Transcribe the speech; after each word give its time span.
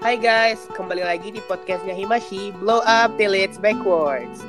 Hai 0.00 0.16
guys, 0.16 0.64
kembali 0.72 1.04
lagi 1.04 1.28
di 1.28 1.44
podcastnya 1.44 1.92
Himashi, 1.92 2.56
Blow 2.56 2.80
Up 2.88 3.20
Till 3.20 3.36
It's 3.36 3.60
Backwards. 3.60 4.40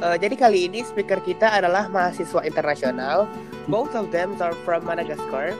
Uh, 0.00 0.16
jadi 0.16 0.32
kali 0.32 0.64
ini 0.64 0.80
speaker 0.80 1.20
kita 1.20 1.44
adalah 1.44 1.92
mahasiswa 1.92 2.40
internasional. 2.40 3.28
Both 3.68 3.92
of 3.92 4.08
them 4.16 4.32
are 4.40 4.56
from 4.64 4.88
Madagascar. 4.88 5.52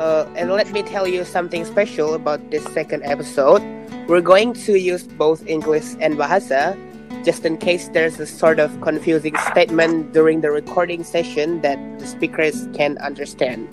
Uh, 0.00 0.24
and 0.32 0.48
let 0.48 0.72
me 0.72 0.80
tell 0.80 1.04
you 1.04 1.28
something 1.28 1.60
special 1.68 2.16
about 2.16 2.40
this 2.48 2.64
second 2.72 3.04
episode. 3.04 3.60
We're 4.08 4.24
going 4.24 4.56
to 4.64 4.80
use 4.80 5.04
both 5.04 5.44
English 5.44 6.00
and 6.00 6.16
Bahasa, 6.16 6.72
just 7.20 7.44
in 7.44 7.60
case 7.60 7.92
there's 7.92 8.16
a 8.16 8.24
sort 8.24 8.64
of 8.64 8.72
confusing 8.80 9.36
statement 9.52 10.16
during 10.16 10.40
the 10.40 10.48
recording 10.48 11.04
session 11.04 11.60
that 11.60 11.76
the 12.00 12.08
speakers 12.08 12.64
can 12.72 12.96
understand. 13.04 13.68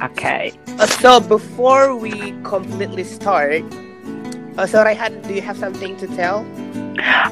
Okay. 0.00 0.56
Uh, 0.80 0.88
so 1.04 1.20
before 1.20 1.92
we 1.92 2.32
completely 2.40 3.04
start, 3.04 3.60
uh, 4.58 4.66
so 4.66 4.82
Raihan, 4.84 5.22
do 5.26 5.34
you 5.34 5.40
have 5.42 5.56
something 5.56 5.96
to 5.98 6.06
tell? 6.18 6.44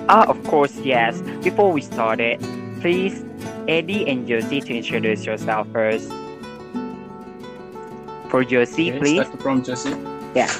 Ah, 0.08 0.24
of 0.30 0.38
course, 0.46 0.74
yes. 0.86 1.20
Before 1.42 1.72
we 1.72 1.80
started, 1.82 2.38
please, 2.80 3.24
Eddie 3.66 4.06
and 4.08 4.26
Josie, 4.26 4.60
to 4.62 4.72
introduce 4.74 5.24
yourself 5.26 5.66
first. 5.72 6.08
For 8.30 8.44
Josie, 8.44 8.90
Okay, 8.94 8.98
please. 8.98 9.26
start 9.26 9.42
from 9.42 9.62
Josie. 9.64 9.94
Yeah. 10.34 10.50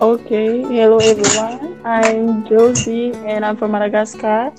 Okay, 0.00 0.62
hello 0.62 0.98
everyone. 0.98 1.78
I'm 1.84 2.46
Josie 2.46 3.10
and 3.26 3.44
I'm 3.44 3.56
from 3.56 3.72
Madagascar. 3.72 4.52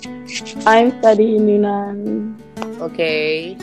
I'm 0.68 0.92
studying 1.00 1.48
in 1.48 1.64
Unand. 1.64 2.36
Okay. 2.82 3.56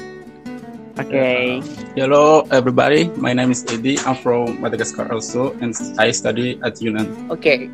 Okay. 0.97 1.61
Hello, 1.93 2.49
everybody. 2.49 3.13
My 3.21 3.37
name 3.37 3.53
is 3.53 3.61
Eddie. 3.69 4.01
I'm 4.09 4.17
from 4.17 4.61
Madagascar 4.65 5.13
also, 5.13 5.53
and 5.61 5.77
I 6.01 6.09
study 6.11 6.57
at 6.65 6.81
Unand. 6.81 7.13
Okay. 7.37 7.69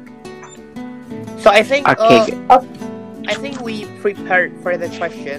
So 1.39 1.51
I 1.51 1.62
think 1.62 1.87
Okay. 1.87 2.34
uh, 2.51 2.62
I 3.31 3.34
think 3.39 3.62
we 3.62 3.87
prepared 4.03 4.59
for 4.62 4.75
the 4.75 4.91
question. 4.98 5.39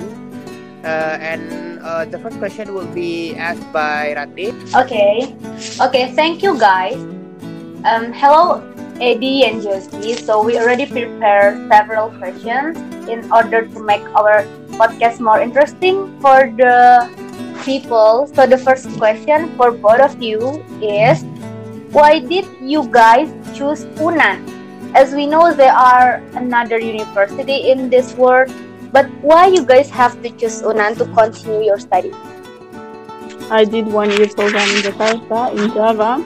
Uh, 0.83 1.19
and 1.19 1.79
uh, 1.83 2.03
the 2.07 2.19
first 2.19 2.39
question 2.39 2.71
will 2.71 2.87
be 2.91 3.35
asked 3.35 3.67
by 3.75 4.15
Ratni. 4.15 4.55
Okay. 4.75 5.35
Okay, 5.79 6.11
thank 6.15 6.43
you 6.43 6.55
guys. 6.59 6.99
Um, 7.83 8.15
hello 8.15 8.63
Eddie 9.03 9.43
and 9.43 9.59
Josie. 9.59 10.15
So 10.15 10.39
we 10.39 10.55
already 10.55 10.87
prepared 10.87 11.67
several 11.67 12.15
questions 12.15 12.79
in 13.11 13.27
order 13.31 13.67
to 13.67 13.77
make 13.83 14.03
our 14.15 14.47
podcast 14.79 15.19
more 15.19 15.39
interesting 15.39 16.07
for 16.23 16.47
the 16.55 17.07
people. 17.63 18.27
So 18.35 18.45
the 18.45 18.57
first 18.57 18.89
question 18.97 19.55
for 19.57 19.71
both 19.71 19.99
of 19.99 20.21
you 20.21 20.63
is 20.81 21.23
why 21.91 22.19
did 22.19 22.45
you 22.61 22.87
guys 22.89 23.29
choose 23.55 23.85
Unand? 23.97 24.49
As 24.95 25.13
we 25.13 25.25
know 25.25 25.53
there 25.53 25.73
are 25.73 26.21
another 26.35 26.79
university 26.79 27.71
in 27.71 27.89
this 27.89 28.13
world, 28.13 28.51
but 28.91 29.09
why 29.21 29.47
you 29.47 29.65
guys 29.65 29.89
have 29.89 30.21
to 30.21 30.29
choose 30.29 30.61
Unand 30.61 30.97
to 30.99 31.05
continue 31.13 31.63
your 31.65 31.79
study? 31.79 32.11
I 33.49 33.65
did 33.65 33.87
one 33.87 34.09
year 34.11 34.27
program 34.27 34.69
in 34.69 34.81
Jakarta 34.83 35.51
in 35.57 35.73
Java. 35.73 36.23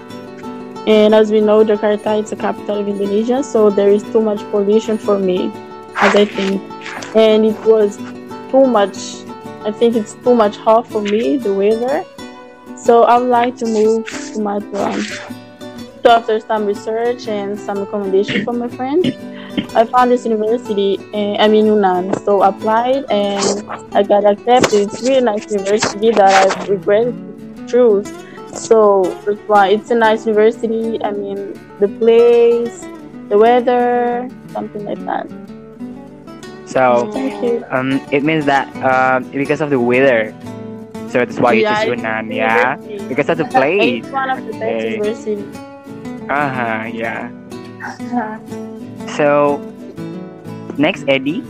And 0.87 1.13
as 1.13 1.31
we 1.31 1.41
know, 1.41 1.65
Jakarta 1.65 2.23
is 2.23 2.29
the 2.29 2.37
capital 2.37 2.79
of 2.79 2.87
Indonesia, 2.87 3.43
so 3.43 3.69
there 3.69 3.89
is 3.89 4.03
too 4.03 4.21
much 4.21 4.39
pollution 4.51 4.97
for 4.97 5.19
me, 5.19 5.51
as 5.97 6.15
I 6.15 6.23
think. 6.23 6.61
And 7.13 7.45
it 7.45 7.59
was 7.65 7.97
too 8.51 8.65
much, 8.65 8.95
I 9.65 9.71
think 9.71 9.95
it's 9.95 10.13
too 10.15 10.35
much 10.35 10.57
hot 10.57 10.87
for 10.87 11.01
me, 11.01 11.37
the 11.37 11.53
weather. 11.53 12.03
So 12.77 13.03
I 13.03 13.17
would 13.17 13.29
like 13.29 13.57
to 13.57 13.65
move 13.65 14.07
to 14.33 14.39
Matron. 14.39 15.01
So 16.03 16.11
after 16.11 16.39
some 16.39 16.65
research 16.65 17.27
and 17.27 17.59
some 17.59 17.79
recommendation 17.79 18.45
from 18.45 18.59
my 18.59 18.69
friends, 18.69 19.07
I 19.75 19.85
found 19.85 20.11
this 20.11 20.25
university, 20.25 20.97
uh, 21.13 21.41
I 21.43 21.47
mean 21.47 21.65
Unand. 21.65 22.23
So 22.23 22.41
I 22.41 22.49
applied 22.49 23.05
and 23.11 23.69
I 23.93 24.03
got 24.03 24.23
accepted. 24.25 24.87
It's 24.87 25.01
really 25.01 25.21
nice 25.21 25.51
university 25.51 26.11
that 26.11 26.61
I 26.61 26.65
regret 26.65 27.13
choose. 27.67 28.07
So 28.53 29.03
that's 29.25 29.39
why 29.47 29.69
it's 29.69 29.91
a 29.91 29.95
nice 29.95 30.25
university. 30.25 31.01
I 31.03 31.11
mean 31.11 31.59
the 31.79 31.87
place, 31.99 32.85
the 33.29 33.37
weather, 33.37 34.29
something 34.53 34.85
like 34.85 35.03
that. 35.05 35.46
So, 36.77 37.09
um, 37.71 38.01
it 38.11 38.23
means 38.23 38.45
that 38.45 38.69
um, 38.83 39.29
because 39.31 39.61
of 39.61 39.69
the 39.69 39.79
weather, 39.79 40.35
so 41.07 41.19
that's 41.19 41.39
why 41.39 41.53
you 41.53 41.63
Yeah, 41.63 41.69
choose 41.69 41.83
it's 41.83 42.01
Unand, 42.01 42.33
yeah? 42.35 42.77
Because 43.07 43.29
of 43.29 43.37
the 43.37 43.45
place. 43.45 44.05
It's 44.05 44.11
one 44.11 44.29
of 44.29 44.45
the 44.45 44.53
best 44.53 44.85
Okay. 44.85 44.89
university. 44.89 45.47
Uh 46.29 46.49
huh, 46.49 46.85
yeah. 46.93 47.31
So, 49.05 49.61
next, 50.77 51.05
Eddie. 51.07 51.43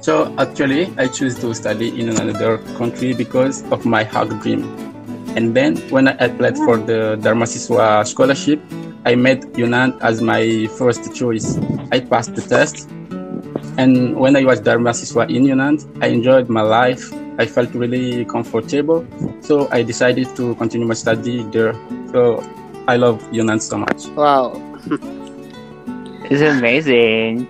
So 0.00 0.32
actually, 0.38 0.92
I 0.98 1.08
choose 1.08 1.38
to 1.40 1.54
study 1.54 1.98
in 2.00 2.08
another 2.08 2.58
country 2.74 3.12
because 3.14 3.64
of 3.70 3.84
my 3.84 4.04
hard 4.04 4.38
dream. 4.40 4.72
And 5.36 5.54
then 5.54 5.84
when 5.88 6.08
I 6.08 6.12
applied 6.18 6.58
for 6.58 6.78
the 6.78 7.18
Dharmasiswa 7.20 8.06
scholarship, 8.06 8.62
I 9.04 9.14
made 9.16 9.42
Unand 9.56 9.98
as 10.00 10.22
my 10.22 10.68
first 10.78 11.14
choice. 11.14 11.60
I 11.92 12.00
passed 12.00 12.34
the 12.34 12.42
test, 12.42 12.88
and 13.78 14.16
when 14.16 14.36
I 14.36 14.44
was 14.44 14.60
Dharmasiswa 14.60 15.28
in 15.30 15.44
Unand, 15.46 15.84
I 16.02 16.08
enjoyed 16.08 16.48
my 16.48 16.62
life. 16.62 17.12
I 17.38 17.44
felt 17.46 17.72
really 17.74 18.24
comfortable, 18.24 19.04
so 19.40 19.68
I 19.70 19.82
decided 19.82 20.34
to 20.36 20.54
continue 20.56 20.86
my 20.86 20.94
study 20.96 21.44
there. 21.52 21.74
So 22.12 22.40
I 22.88 22.96
love 22.96 23.20
Unand 23.32 23.60
so 23.60 23.76
much. 23.78 24.06
Wow. 24.16 24.56
It's 26.26 26.42
amazing. 26.42 27.46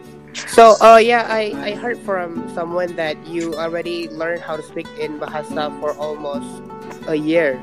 So, 0.52 0.76
uh, 0.84 1.00
yeah, 1.00 1.24
I, 1.30 1.52
I 1.56 1.72
heard 1.74 1.96
from 2.04 2.44
someone 2.54 2.94
that 2.96 3.16
you 3.26 3.54
already 3.56 4.08
learned 4.10 4.42
how 4.42 4.56
to 4.56 4.62
speak 4.62 4.86
in 5.00 5.18
Bahasa 5.18 5.72
for 5.80 5.96
almost 5.96 6.44
a 7.08 7.16
year. 7.16 7.56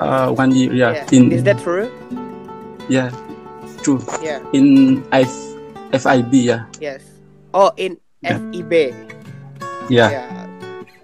Uh, 0.00 0.32
one 0.34 0.50
year, 0.50 0.72
yeah, 0.74 1.06
Yeah. 1.06 1.14
in 1.14 1.30
Is 1.30 1.44
that 1.44 1.62
true? 1.62 1.86
yeah, 2.88 3.10
true. 3.86 4.02
Yeah. 4.22 4.42
in 4.52 4.98
F 5.12 5.30
FIB 5.94 6.34
yeah 6.34 6.66
Yes. 6.80 7.02
Oh, 7.58 7.74
in 7.74 7.98
Yeah. 8.22 8.38
FEB. 8.38 8.94
yeah 9.90 10.10
Yeah. 10.14 10.46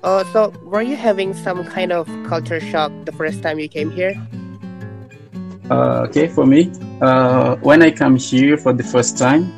Uh, 0.07 0.23
so 0.31 0.55
were 0.63 0.83
you 0.87 0.95
having 0.95 1.35
some 1.35 1.65
kind 1.67 1.91
of 1.91 2.07
culture 2.31 2.61
shock 2.61 2.93
the 3.03 3.11
first 3.11 3.43
time 3.43 3.59
you 3.59 3.67
came 3.67 3.91
here? 3.91 4.15
uh, 5.71 6.07
okay 6.07 6.29
for 6.29 6.47
me 6.47 6.71
uh, 7.03 7.57
when 7.67 7.83
I 7.83 7.91
come 7.91 8.15
here 8.15 8.55
for 8.55 8.73
the 8.73 8.85
first 8.87 9.19
time 9.19 9.51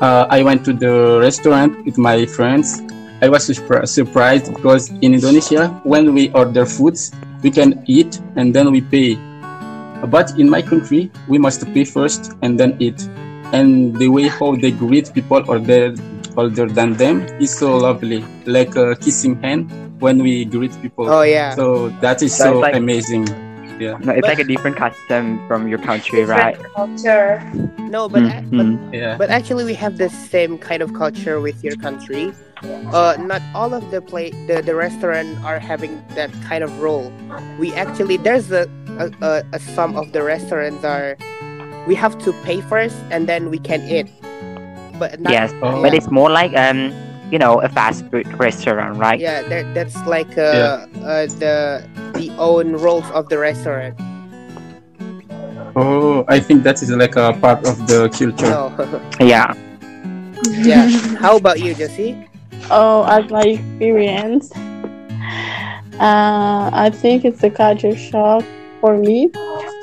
uh, 0.00 0.24
I 0.30 0.40
went 0.42 0.64
to 0.64 0.72
the 0.72 1.20
restaurant 1.20 1.84
with 1.84 1.98
my 1.98 2.24
friends 2.24 2.80
I 3.20 3.28
was 3.28 3.44
surpri- 3.44 3.84
surprised 3.84 4.48
because 4.54 4.88
in 5.04 5.12
Indonesia 5.12 5.68
when 5.84 6.14
we 6.14 6.30
order 6.32 6.64
foods 6.64 7.12
we 7.42 7.50
can 7.50 7.84
eat 7.84 8.16
and 8.40 8.54
then 8.54 8.72
we 8.72 8.80
pay 8.80 9.18
but 10.08 10.38
in 10.40 10.48
my 10.48 10.62
country 10.62 11.10
we 11.28 11.36
must 11.36 11.66
pay 11.74 11.84
first 11.84 12.32
and 12.40 12.56
then 12.56 12.78
eat 12.80 12.96
and 13.52 13.92
the 13.98 14.08
way 14.08 14.30
how 14.30 14.54
they 14.56 14.70
greet 14.70 15.12
people 15.12 15.42
older 15.50 15.92
older 16.36 16.66
than 16.68 16.94
them 16.94 17.22
is 17.40 17.56
so 17.56 17.76
lovely 17.76 18.24
like 18.46 18.74
a 18.76 18.96
kissing 18.96 19.40
hand 19.42 19.70
when 20.00 20.18
we 20.22 20.44
greet 20.44 20.72
people 20.82 21.08
Oh 21.08 21.22
yeah. 21.22 21.54
So 21.54 21.88
that 22.00 22.22
is 22.22 22.34
So 22.36 22.44
so 22.44 22.58
like- 22.60 22.74
amazing. 22.76 23.26
Yeah. 23.80 23.98
No, 23.98 24.12
it's 24.14 24.20
But- 24.22 24.30
like 24.30 24.38
a 24.38 24.44
different 24.44 24.76
custom 24.76 25.42
from 25.48 25.66
your 25.66 25.78
country, 25.82 26.22
right? 26.24 26.54
Different 26.54 26.74
culture. 26.76 27.42
no, 27.90 28.08
but, 28.08 28.22
a- 28.22 28.44
but. 28.52 28.66
Yeah. 28.94 29.16
But 29.18 29.30
actually, 29.30 29.64
we 29.64 29.74
have 29.74 29.98
the 29.98 30.08
same 30.10 30.58
kind 30.58 30.80
of 30.80 30.94
culture 30.94 31.40
with 31.40 31.58
your 31.64 31.74
country. 31.76 32.30
Uh, 32.94 33.16
not 33.18 33.42
all 33.52 33.74
of 33.74 33.82
the 33.90 34.00
play 34.00 34.30
the, 34.46 34.62
the 34.62 34.74
restaurant 34.78 35.26
are 35.44 35.58
having 35.58 36.00
that 36.14 36.30
kind 36.48 36.62
of 36.62 36.70
role. 36.80 37.10
We 37.58 37.74
actually 37.74 38.16
there's 38.16 38.48
a, 38.52 38.70
a, 38.96 39.10
a, 39.20 39.42
a 39.52 39.58
some 39.58 39.96
of 39.98 40.12
the 40.14 40.22
restaurants 40.22 40.84
are 40.86 41.18
we 41.90 41.94
have 41.98 42.16
to 42.24 42.32
pay 42.46 42.60
first 42.62 42.96
and 43.10 43.26
then 43.28 43.50
we 43.50 43.58
can 43.58 43.82
eat. 43.90 44.06
But 44.98 45.20
not, 45.20 45.32
Yes, 45.32 45.52
Oh. 45.62 45.82
but 45.82 45.94
it's 45.94 46.10
more 46.10 46.30
like 46.30 46.54
um, 46.56 46.92
you 47.30 47.38
know, 47.38 47.60
a 47.60 47.68
fast 47.68 48.04
food 48.10 48.26
restaurant, 48.38 48.96
right? 48.98 49.18
yeah, 49.18 49.42
there, 49.48 49.64
that's 49.74 49.96
like 50.06 50.38
uh, 50.38 50.86
uh, 51.02 51.26
the 51.42 51.82
the 52.14 52.30
own 52.38 52.72
roles 52.78 53.08
of 53.10 53.28
the 53.28 53.38
restaurant. 53.38 53.94
Oh, 55.76 56.24
I 56.28 56.38
think 56.38 56.62
that 56.62 56.80
is 56.82 56.90
like 56.90 57.16
a 57.16 57.32
part 57.32 57.66
of 57.66 57.74
the 57.88 58.08
culture. 58.14 58.46
No, 58.54 58.70
Yeah. 59.20 59.54
yeah. 60.62 60.86
How 61.18 61.36
about 61.36 61.58
you, 61.58 61.74
Josie? 61.74 62.14
Oh, 62.70 63.02
as 63.10 63.28
my 63.30 63.42
experience, 63.58 64.52
uh, 65.98 66.70
I 66.72 66.90
think 66.94 67.24
it's 67.24 67.42
a 67.42 67.50
culture 67.50 67.96
shock 67.96 68.44
for 68.80 68.96
me. 68.96 69.30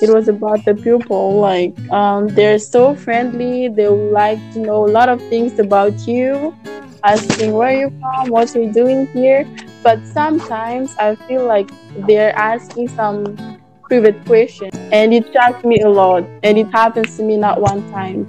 It 0.02 0.10
was 0.14 0.28
about 0.28 0.66
the 0.66 0.74
people. 0.74 1.40
Like, 1.40 1.78
um, 1.92 2.28
they're 2.28 2.58
so 2.58 2.96
friendly. 2.96 3.68
They 3.68 3.88
would 3.88 4.12
like 4.12 4.40
to 4.54 4.60
know 4.60 4.86
a 4.86 4.90
lot 4.90 5.10
of 5.10 5.22
things 5.30 5.60
about 5.60 6.08
you, 6.08 6.56
asking 7.04 7.54
where 7.54 7.72
you're 7.72 7.94
from, 8.02 8.30
what 8.30 8.54
you're 8.56 8.74
doing 8.74 9.06
here. 9.08 9.46
But 9.84 10.06
sometimes 10.08 10.96
I 10.98 11.16
feel 11.28 11.46
like 11.46 11.70
they're 12.08 12.36
asking 12.36 12.90
some 12.90 13.38
private 13.84 14.26
questions 14.26 14.74
and 14.92 15.14
it 15.14 15.32
shocked 15.34 15.66
me 15.66 15.80
a 15.82 15.90
lot. 15.90 16.24
And 16.44 16.58
it 16.58 16.72
happens 16.72 17.18
to 17.18 17.24
me 17.24 17.38
not 17.38 17.62
one 17.62 17.86
time. 17.92 18.26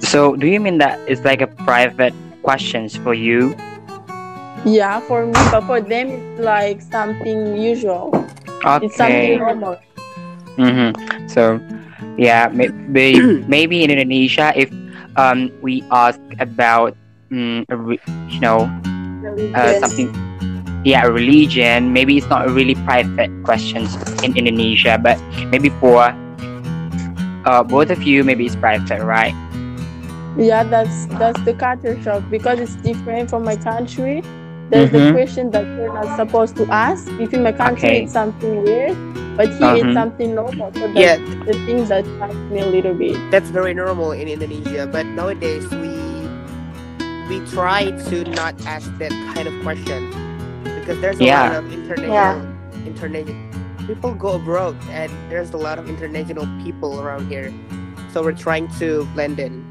So 0.00 0.36
do 0.36 0.46
you 0.46 0.60
mean 0.60 0.78
that 0.78 0.98
it's 1.08 1.24
like 1.24 1.42
a 1.42 1.46
private 1.46 2.14
questions 2.42 2.96
for 2.96 3.12
you? 3.12 3.54
Yeah, 4.64 5.00
for 5.00 5.26
me, 5.26 5.32
but 5.32 5.66
for 5.66 5.80
them, 5.80 6.08
it's 6.08 6.40
like 6.40 6.80
something 6.80 7.56
usual. 7.56 8.10
It's 8.80 8.96
something 8.96 9.38
normal. 9.38 9.76
Mm-hmm. 10.58 10.92
So, 11.26 11.60
yeah, 12.16 12.48
maybe 12.52 13.22
maybe 13.46 13.82
in 13.84 13.90
Indonesia, 13.90 14.52
if 14.56 14.70
um 15.16 15.50
we 15.60 15.84
ask 15.90 16.20
about 16.38 16.96
mm, 17.32 17.64
a 17.68 17.76
re- 17.76 18.02
you 18.28 18.40
know 18.40 18.72
uh, 19.54 19.74
something, 19.74 20.12
yeah, 20.84 21.04
religion, 21.04 21.92
maybe 21.92 22.16
it's 22.16 22.28
not 22.30 22.46
a 22.46 22.50
really 22.50 22.76
private 22.86 23.30
questions 23.42 23.98
in 24.22 24.32
Indonesia, 24.36 24.98
but 25.02 25.20
maybe 25.50 25.70
for 25.80 26.14
uh 27.44 27.62
both 27.64 27.90
of 27.90 28.02
you, 28.04 28.24
maybe 28.24 28.46
it's 28.46 28.56
private, 28.56 29.02
right? 29.02 29.36
Yeah, 30.36 30.64
that's 30.64 31.08
that's 31.18 31.40
the 31.42 31.54
culture 31.54 31.96
shock 32.00 32.24
because 32.28 32.60
it's 32.60 32.76
different 32.76 33.28
from 33.30 33.44
my 33.44 33.56
country. 33.56 34.24
There's 34.68 34.90
the 34.90 35.02
Mhm. 35.02 35.10
question 35.10 35.50
that 35.52 35.66
you're 35.76 35.92
not 35.92 36.10
supposed 36.10 36.56
to 36.56 36.66
ask. 36.70 37.12
If 37.18 37.32
in 37.34 37.42
my 37.42 37.52
country 37.52 37.96
Okay. 37.96 38.00
it's 38.00 38.12
something 38.12 38.62
weird, 38.62 38.98
but 39.36 39.48
here 39.56 39.76
Mhm. 39.76 39.84
it's 39.88 39.94
something 39.94 40.34
normal. 40.34 40.70
So 40.74 40.86
that's 40.92 40.98
Yeah, 40.98 41.16
the 41.46 41.54
thing 41.64 41.84
that 41.88 42.04
shocks 42.18 42.36
me 42.50 42.60
a 42.60 42.66
little 42.68 42.94
bit. 42.94 43.16
that's 43.30 43.50
very 43.50 43.74
normal 43.74 44.12
in 44.12 44.28
Indonesia. 44.28 44.86
But 44.86 45.06
nowadays 45.06 45.66
we 45.70 45.92
we 47.30 47.40
try 47.48 47.88
to 48.12 48.16
not 48.36 48.52
ask 48.66 48.92
that 48.98 49.14
kind 49.32 49.48
of 49.48 49.54
question 49.64 50.10
because 50.76 51.00
there's 51.00 51.20
a 51.20 51.24
Yeah. 51.24 51.48
lot 51.48 51.64
of 51.64 51.64
international 51.72 52.12
Yeah. 52.12 52.36
international 52.84 53.36
people 53.86 54.12
go 54.14 54.36
abroad 54.38 54.76
and 54.92 55.10
there's 55.30 55.50
a 55.54 55.60
lot 55.60 55.78
of 55.78 55.88
international 55.88 56.46
people 56.62 57.00
around 57.00 57.26
here. 57.32 57.50
So 58.12 58.20
we're 58.22 58.36
trying 58.36 58.68
to 58.78 59.06
blend 59.14 59.40
in. 59.40 59.64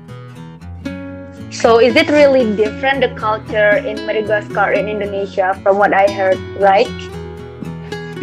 So 1.52 1.78
is 1.84 1.96
it 1.96 2.07
really 2.10 2.48
different 2.56 3.04
the 3.04 3.12
culture 3.19 3.78
in 3.84 4.07
Madagascar 4.07 4.72
and 4.72 4.88
Indonesia 4.90 5.54
from 5.62 5.78
what 5.78 5.94
I 5.94 6.07
heard, 6.10 6.40
right? 6.57 6.88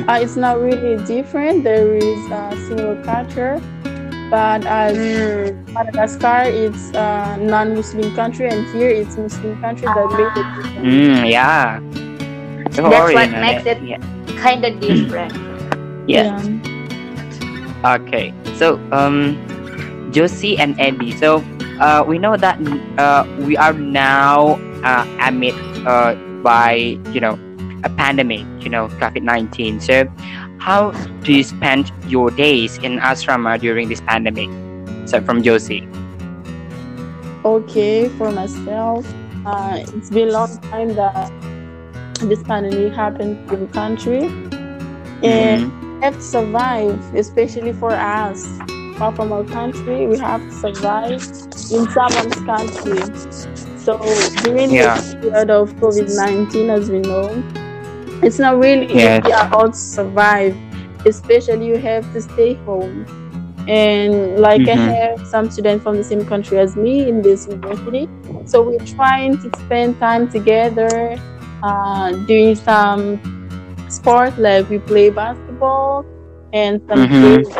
Uh, 0.06 0.18
it's 0.22 0.36
not 0.36 0.60
really 0.60 0.96
different. 1.04 1.64
There 1.64 1.96
is 1.96 2.20
a 2.30 2.54
similar 2.68 3.02
culture, 3.02 3.58
but 4.30 4.64
as 4.64 4.96
Mm. 4.96 5.72
Madagascar, 5.74 6.46
it's 6.46 6.92
a 6.94 7.36
non-Muslim 7.40 8.14
country, 8.14 8.48
and 8.48 8.64
here 8.72 8.88
it's 8.88 9.16
Muslim 9.18 9.58
country 9.60 9.88
that 9.90 10.06
made 10.14 10.32
it 10.38 10.48
different. 10.54 10.84
Mm, 10.86 11.22
yeah. 11.28 11.80
That's 12.70 12.78
already 12.78 13.14
what 13.14 13.30
known 13.32 13.40
makes 13.42 13.66
it- 13.66 13.82
Yeah. 13.82 14.00
Kind 14.38 14.62
of 14.64 14.78
different. 14.78 15.34
Yes. 16.06 16.30
Okay. 17.84 18.30
So, 18.54 18.78
um, 18.94 19.34
Josie 20.14 20.56
and 20.56 20.78
Eddie. 20.78 21.10
So, 21.12 21.42
uh, 21.82 22.04
we 22.06 22.18
know 22.22 22.36
that 22.38 22.56
uh, 22.96 23.26
we 23.42 23.56
are 23.58 23.74
now 23.74 24.56
uh, 24.86 25.04
amid 25.26 25.54
uh, 25.84 26.14
by 26.46 26.96
you 27.10 27.18
know 27.20 27.34
a 27.84 27.90
pandemic, 27.90 28.46
you 28.60 28.70
know 28.70 28.88
COVID 28.88 29.22
nineteen. 29.22 29.80
So, 29.80 30.10
how 30.58 30.90
do 31.22 31.32
you 31.32 31.44
spend 31.44 31.92
your 32.06 32.30
days 32.30 32.78
in 32.78 32.98
asrama 32.98 33.58
during 33.60 33.88
this 33.88 34.00
pandemic? 34.00 34.48
So, 35.08 35.20
from 35.20 35.42
Josie. 35.42 35.88
Okay, 37.44 38.08
for 38.18 38.30
myself, 38.32 39.06
uh, 39.46 39.78
it's 39.78 40.10
been 40.10 40.28
a 40.28 40.32
long 40.32 40.58
time 40.70 40.94
that 40.94 41.32
this 42.20 42.42
pandemic 42.42 42.92
happened 42.92 43.38
in 43.50 43.60
the 43.60 43.66
country, 43.72 44.24
and 45.22 45.70
Mhm. 45.70 45.98
we 45.98 46.04
have 46.04 46.14
to 46.14 46.22
survive, 46.22 46.98
especially 47.14 47.72
for 47.72 47.92
us. 47.92 48.44
Far 48.98 49.14
from 49.14 49.32
our 49.32 49.44
country, 49.44 50.08
we 50.08 50.18
have 50.18 50.42
to 50.42 50.52
survive 50.58 51.22
in 51.70 51.86
someone's 51.94 52.40
country. 52.42 52.98
So 53.78 53.96
during 54.42 54.74
Yeah. 54.74 54.98
the 54.98 55.16
period 55.22 55.50
of 55.50 55.72
COVID 55.76 56.10
nineteen, 56.16 56.68
as 56.68 56.90
we 56.90 56.98
know, 56.98 57.30
it's 58.22 58.38
not 58.38 58.58
really 58.58 58.86
Yes. 58.92 59.22
easy 59.22 59.32
at 59.32 59.48
all 59.52 59.70
to 59.70 59.76
survive. 59.78 60.58
Especially, 61.04 61.66
you 61.66 61.78
have 61.78 62.10
to 62.12 62.20
stay 62.20 62.60
home. 62.66 63.06
And 63.66 64.38
like 64.38 64.66
Mhm. 64.66 64.68
I 64.68 64.92
have 65.08 65.20
some 65.24 65.50
students 65.50 65.82
from 65.82 65.96
the 65.96 66.04
same 66.04 66.24
country 66.24 66.58
as 66.58 66.76
me 66.76 67.08
in 67.08 67.22
this 67.22 67.46
university, 67.46 68.08
so 68.44 68.62
we're 68.62 68.78
trying 68.84 69.38
to 69.38 69.50
spend 69.56 69.98
time 70.00 70.28
together, 70.28 71.18
uh, 71.62 72.12
doing 72.26 72.54
some 72.56 73.20
sport 73.88 74.38
like 74.38 74.68
we 74.68 74.78
play 74.78 75.10
basketball 75.10 76.06
and 76.52 76.80
some 76.88 77.08
Mhm. 77.08 77.14
games. 77.20 77.54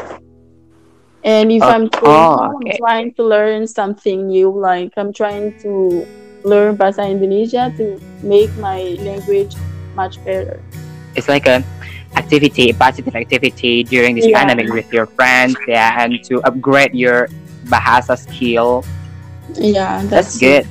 And 1.25 1.53
if 1.53 1.63
Oh, 1.63 1.69
I'm 1.69 1.89
oh, 2.05 2.51
okay. 2.51 2.51
I'm 2.51 2.71
trying 2.73 3.15
to 3.15 3.25
learn 3.25 3.67
something 3.67 4.27
new. 4.29 4.51
Like 4.51 4.93
I'm 4.97 5.13
trying 5.13 5.55
to 5.63 6.09
learn 6.45 6.77
Bahasa 6.77 7.09
Indonesia 7.11 7.73
to 7.77 8.03
make 8.23 8.57
my 8.57 8.97
language 9.01 9.57
much 9.99 10.23
better. 10.23 10.63
It's 11.19 11.27
like 11.27 11.51
a 11.51 11.67
activity, 12.15 12.71
a 12.71 12.75
positive 12.79 13.15
activity 13.19 13.83
during 13.83 14.15
this 14.15 14.31
Yeah. 14.31 14.39
pandemic 14.39 14.71
with 14.71 14.87
your 14.95 15.11
friends, 15.19 15.59
yeah, 15.67 15.99
and 15.99 16.23
to 16.31 16.39
upgrade 16.47 16.95
your 16.95 17.27
bahasa 17.67 18.15
skill. 18.15 18.87
Yeah, 19.59 20.07
That's, 20.07 20.39
that's, 20.39 20.39
good. 20.39 20.65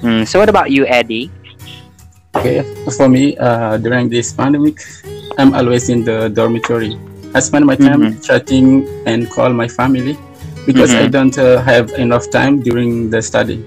Mm, 0.00 0.24
so, 0.24 0.40
what 0.40 0.48
about 0.48 0.72
you, 0.72 0.86
Eddie? 0.88 1.28
Okay, 2.36 2.62
for 2.96 3.08
me, 3.10 3.36
uh, 3.36 3.76
during 3.82 4.08
this 4.08 4.32
pandemic, 4.32 4.78
I'm 5.36 5.52
always 5.54 5.90
in 5.90 6.06
the 6.06 6.30
dormitory. 6.30 6.94
I 7.34 7.40
spend 7.44 7.66
my 7.66 7.76
time 7.76 8.16
chatting 8.22 8.86
and 9.04 9.28
call 9.28 9.50
my 9.52 9.66
family 9.68 10.16
because 10.64 10.94
I 10.94 11.06
Mhm. 11.06 11.12
don't 11.12 11.36
uh, 11.36 11.60
have 11.66 11.90
enough 11.98 12.30
time 12.30 12.62
during 12.62 13.10
the 13.10 13.20
study. 13.20 13.58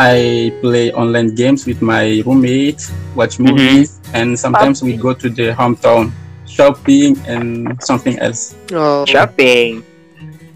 I 0.00 0.48
play 0.64 0.88
online 0.96 1.34
games 1.36 1.66
with 1.68 1.82
my 1.84 2.24
roommate, 2.24 2.80
watch 3.12 3.36
Mhm. 3.36 3.52
movies, 3.52 4.00
and 4.16 4.32
sometimes 4.32 4.80
we 4.80 4.96
go 4.96 5.12
to 5.12 5.28
the 5.28 5.52
hometown, 5.52 6.08
shopping 6.48 7.20
and 7.28 7.76
something 7.84 8.16
else. 8.18 8.56
Oh, 8.72 9.04
Shopping. 9.04 9.84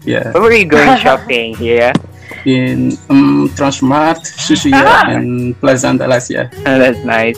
Yeah, 0.01 0.33
Where 0.33 0.49
are 0.49 0.53
you 0.57 0.65
going 0.65 0.97
shopping 1.05 1.53
here? 1.55 1.93
in 2.45 2.97
um, 3.09 3.49
Transmart, 3.57 4.21
Suzuya, 4.25 4.81
Ah. 4.81 5.05
and 5.13 5.53
Plaza 5.61 5.93
Andalas. 5.93 6.29
Oh, 6.33 6.77
that's 6.81 7.01
nice. 7.05 7.37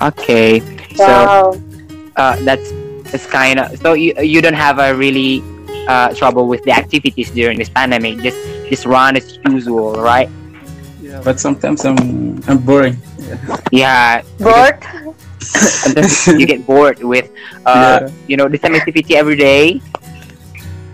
Okay, 0.00 0.62
so 0.96 1.06
uh, 2.16 2.34
that's 2.46 2.70
that's 3.10 3.26
kind 3.26 3.58
of 3.60 3.74
so 3.82 3.92
you 3.92 4.14
you 4.22 4.40
don't 4.40 4.56
have 4.58 4.78
a 4.78 4.94
really 4.94 5.42
uh, 5.90 6.14
trouble 6.14 6.46
with 6.48 6.62
the 6.64 6.72
activities 6.72 7.30
during 7.30 7.58
this 7.58 7.68
pandemic. 7.68 8.18
Just 8.24 8.38
just 8.70 8.86
run 8.86 9.16
as 9.18 9.38
usual, 9.44 9.98
right? 9.98 10.30
Yeah, 11.02 11.20
but 11.26 11.40
sometimes 11.42 11.84
I'm 11.84 12.38
I'm 12.46 12.58
boring. 12.62 12.96
Yeah, 13.18 13.58
yeah 13.70 14.22
Bored? 14.38 14.78
sometimes 15.42 16.26
you 16.38 16.46
get 16.46 16.64
bored 16.66 17.02
with 17.02 17.28
uh, 17.66 18.06
Yeah. 18.06 18.10
you 18.28 18.36
know 18.38 18.46
the 18.48 18.58
same 18.58 18.74
activity 18.78 19.16
every 19.18 19.36
day. 19.36 19.82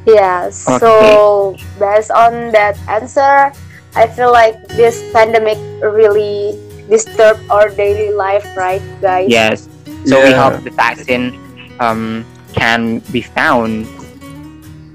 Yeah. 0.07 0.51
So 0.51 1.57
based 1.79 2.11
on 2.15 2.55
that 2.55 2.79
answer, 2.89 3.53
I 3.95 4.07
feel 4.07 4.31
like 4.33 4.55
this 4.79 5.03
pandemic 5.13 5.59
really 5.83 6.55
disturbed 6.89 7.43
our 7.51 7.69
daily 7.69 8.15
life, 8.15 8.47
right, 8.57 8.83
guys? 9.03 9.27
Yes. 9.29 9.69
So 10.07 10.23
we 10.23 10.31
hope 10.31 10.63
the 10.63 10.71
vaccine 10.71 11.35
um, 11.81 12.25
can 12.55 13.01
be 13.11 13.21
found. 13.21 13.91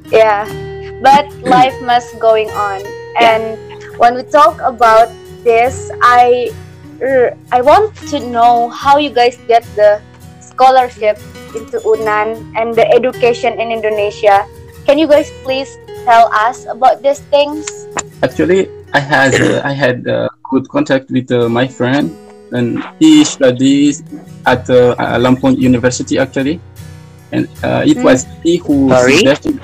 Yeah, 0.07 0.47
but 1.01 1.27
life 1.43 1.75
must 1.81 2.17
going 2.19 2.49
on. 2.51 2.81
And 3.19 3.57
when 3.97 4.15
we 4.15 4.23
talk 4.23 4.61
about 4.61 5.09
this, 5.43 5.91
I 6.01 6.53
I 7.51 7.61
want 7.61 7.93
to 8.13 8.21
know 8.21 8.69
how 8.69 8.97
you 9.01 9.09
guys 9.09 9.37
get 9.49 9.65
the 9.75 9.99
scholarship 10.39 11.17
into 11.57 11.81
Unand 11.81 12.37
and 12.55 12.73
the 12.77 12.85
education 12.93 13.59
in 13.59 13.73
Indonesia. 13.73 14.45
Can 14.85 14.97
you 14.97 15.09
guys 15.09 15.33
please 15.43 15.77
tell 16.05 16.29
us 16.33 16.65
about 16.69 17.01
these 17.01 17.19
things? 17.33 17.65
Actually, 18.23 18.69
I 18.93 19.01
had 19.01 19.33
uh, 19.33 19.61
I 19.65 19.73
had 19.73 20.05
uh, 20.07 20.29
good 20.49 20.69
contact 20.69 21.09
with 21.09 21.31
uh, 21.33 21.49
my 21.49 21.65
friend, 21.65 22.13
and 22.53 22.83
he 23.01 23.25
studies 23.25 24.05
at 24.45 24.69
uh, 24.69 24.93
uh, 25.01 25.17
Lampung 25.17 25.57
University 25.57 26.17
actually, 26.21 26.61
and 27.33 27.49
uh, 27.65 27.81
it 27.85 27.97
Mm. 27.97 28.05
was 28.05 28.25
he 28.45 28.57
who 28.61 28.89
Sorry? 28.89 29.17
suggested 29.25 29.57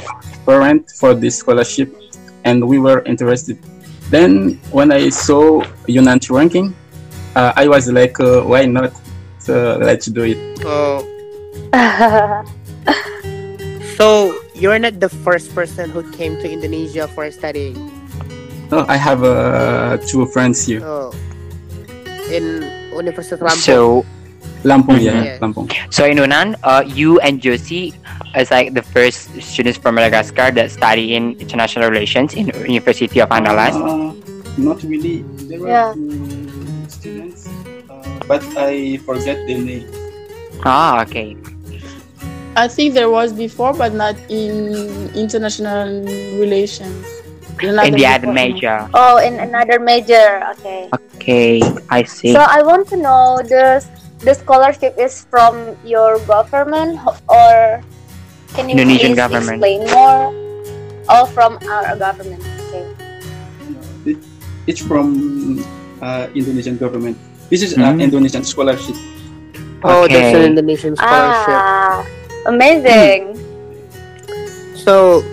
parent 0.48 0.90
for 0.96 1.14
this 1.14 1.44
scholarship, 1.44 1.92
and 2.48 2.64
we 2.64 2.80
were 2.80 3.04
interested. 3.04 3.60
Then 4.10 4.56
when 4.72 4.96
I 4.96 5.12
saw 5.12 5.68
Unand 5.92 6.24
ranking, 6.32 6.72
uh, 7.36 7.52
I 7.60 7.68
was 7.68 7.92
like, 7.92 8.18
uh, 8.24 8.48
why 8.48 8.66
not? 8.66 8.96
So 9.44 9.76
let's 9.84 10.08
do 10.08 10.24
it. 10.24 10.40
oh. 10.64 11.04
So 13.98 14.38
you're 14.54 14.78
not 14.78 15.02
the 15.02 15.10
first 15.10 15.56
person 15.58 15.90
who 15.90 16.06
came 16.14 16.38
to 16.38 16.46
Indonesia 16.46 17.10
for 17.10 17.26
studying. 17.34 17.90
No, 18.70 18.86
I 18.86 18.94
have 18.96 19.26
uh, 19.26 19.98
two 20.06 20.30
friends 20.30 20.62
here. 20.62 20.86
Oh, 20.86 21.10
in 22.30 22.62
Universitas 22.94 23.42
Lampung. 23.42 23.66
So 23.66 24.06
Lampung, 24.68 25.00
yeah, 25.00 25.24
Yes. 25.24 25.40
Lampung. 25.40 25.72
So 25.90 26.04
in 26.04 26.20
Unand, 26.20 26.60
uh, 26.68 26.84
you 26.84 27.20
and 27.24 27.40
Josie 27.40 27.96
as 28.36 28.52
like 28.52 28.76
the 28.76 28.84
first 28.84 29.32
students 29.40 29.80
from 29.80 29.96
Madagascar 29.96 30.52
that 30.52 30.72
study 30.72 31.16
in 31.16 31.40
international 31.40 31.88
relations 31.90 32.36
in 32.36 32.52
University 32.68 33.24
of 33.24 33.32
Andalas. 33.32 33.72
Uh, 33.72 34.12
not 34.60 34.84
really. 34.84 35.24
There 35.48 35.64
were 35.64 35.72
Yeah. 35.72 35.96
students, 36.92 37.48
uh, 37.88 38.04
but 38.28 38.44
I 38.60 39.00
forget 39.08 39.40
the 39.48 39.56
name. 39.56 39.88
Ah, 40.68 41.08
okay. 41.08 41.40
I 42.58 42.68
think 42.68 42.98
there 42.98 43.08
was 43.10 43.32
before, 43.32 43.72
but 43.72 43.94
not 43.94 44.18
in 44.28 45.08
international 45.16 46.04
relations. 46.42 47.06
In 47.62 47.74
the 47.94 48.06
other 48.06 48.30
major. 48.30 48.86
Oh, 48.94 49.18
in 49.18 49.40
another 49.40 49.80
major. 49.80 50.42
Okay. 50.58 50.90
Okay, 51.18 51.62
I 51.90 52.04
see. 52.06 52.34
So 52.34 52.42
I 52.42 52.62
want 52.62 52.86
to 52.94 52.98
know 52.98 53.42
the 53.42 53.82
the 54.20 54.34
scholarship 54.34 54.98
is 54.98 55.26
from 55.30 55.76
your 55.86 56.20
government 56.26 57.00
or 57.30 57.82
can 58.56 58.70
you 58.70 58.74
Indonesian 58.76 59.14
please 59.14 59.18
government. 59.18 59.58
explain 59.62 59.80
more? 59.92 60.34
All 61.10 61.26
from 61.26 61.60
our 61.70 61.96
government. 61.96 62.42
Okay. 62.68 62.84
It, 64.06 64.18
it's 64.68 64.82
from 64.82 65.64
uh, 66.02 66.28
Indonesian 66.36 66.78
government. 66.78 67.18
This 67.50 67.64
is 67.64 67.74
an 67.74 67.84
Mm. 67.84 68.02
Indonesian 68.04 68.44
scholarship. 68.44 68.96
Oh, 69.84 70.08
that's 70.08 70.36
an 70.36 70.44
Indonesian 70.44 70.96
scholarship. 70.98 71.54
Ah, 71.56 72.04
amazing. 72.48 73.38
So, 74.76 75.24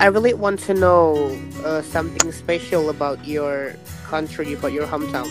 I 0.00 0.06
really 0.10 0.34
want 0.34 0.58
to 0.66 0.74
know 0.74 1.30
uh, 1.62 1.82
something 1.82 2.32
special 2.32 2.90
about 2.90 3.22
your 3.26 3.76
country, 4.10 4.54
about 4.54 4.72
your 4.72 4.86
hometown. 4.86 5.28